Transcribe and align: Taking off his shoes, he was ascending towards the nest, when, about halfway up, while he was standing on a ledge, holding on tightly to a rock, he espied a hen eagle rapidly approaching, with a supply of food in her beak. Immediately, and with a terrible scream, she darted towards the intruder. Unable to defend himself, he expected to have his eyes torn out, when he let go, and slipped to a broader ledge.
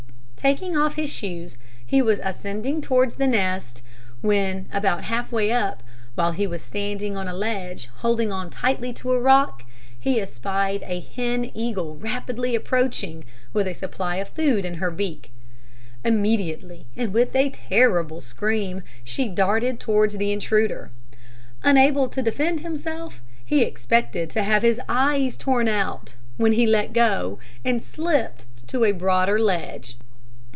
Taking 0.43 0.75
off 0.75 0.95
his 0.95 1.13
shoes, 1.13 1.59
he 1.85 2.01
was 2.01 2.19
ascending 2.23 2.81
towards 2.81 3.13
the 3.13 3.27
nest, 3.27 3.83
when, 4.21 4.67
about 4.73 5.03
halfway 5.03 5.51
up, 5.51 5.83
while 6.15 6.31
he 6.31 6.47
was 6.47 6.63
standing 6.63 7.15
on 7.15 7.27
a 7.27 7.33
ledge, 7.35 7.87
holding 7.97 8.31
on 8.31 8.49
tightly 8.49 8.91
to 8.93 9.11
a 9.11 9.19
rock, 9.19 9.65
he 9.99 10.19
espied 10.19 10.81
a 10.87 10.99
hen 10.99 11.51
eagle 11.53 11.95
rapidly 11.95 12.55
approaching, 12.55 13.23
with 13.53 13.67
a 13.67 13.75
supply 13.75 14.15
of 14.15 14.29
food 14.29 14.65
in 14.65 14.73
her 14.81 14.89
beak. 14.89 15.29
Immediately, 16.03 16.87
and 16.97 17.13
with 17.13 17.35
a 17.35 17.51
terrible 17.51 18.19
scream, 18.19 18.81
she 19.03 19.27
darted 19.29 19.79
towards 19.79 20.17
the 20.17 20.31
intruder. 20.31 20.89
Unable 21.61 22.09
to 22.09 22.23
defend 22.23 22.61
himself, 22.61 23.21
he 23.45 23.61
expected 23.61 24.31
to 24.31 24.41
have 24.41 24.63
his 24.63 24.81
eyes 24.89 25.37
torn 25.37 25.67
out, 25.67 26.15
when 26.37 26.53
he 26.53 26.65
let 26.65 26.93
go, 26.93 27.37
and 27.63 27.83
slipped 27.83 28.47
to 28.67 28.83
a 28.85 28.91
broader 28.91 29.37
ledge. 29.37 29.97